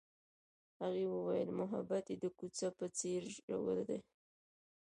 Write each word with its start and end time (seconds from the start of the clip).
هغې 0.81 1.05
وویل 1.13 1.49
محبت 1.59 2.05
یې 2.11 2.17
د 2.23 2.25
کوڅه 2.37 2.67
په 2.77 2.85
څېر 2.97 3.21
ژور 3.37 3.77
دی. 3.87 3.99